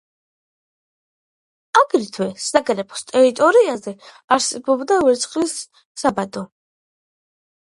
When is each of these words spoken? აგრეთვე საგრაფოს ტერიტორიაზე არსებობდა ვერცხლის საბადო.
აგრეთვე 1.81 2.27
საგრაფოს 2.45 3.05
ტერიტორიაზე 3.11 3.95
არსებობდა 4.37 4.99
ვერცხლის 5.05 5.55
საბადო. 6.05 6.45